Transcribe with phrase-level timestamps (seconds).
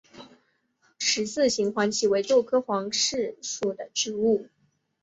[0.97, 4.49] 十字形黄耆为豆科黄芪属的植物。